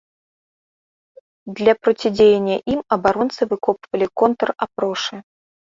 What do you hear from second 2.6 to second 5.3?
ім абаронцы выкопвалі контр-апрошы.